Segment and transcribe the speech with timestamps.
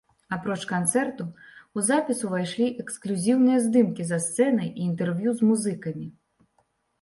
[0.35, 1.25] Апроч канцэрту,
[1.79, 6.07] у запіс увайшлі эксклюзіўныя здымкі за сцэнай і інтэрв'ю з музыкамі.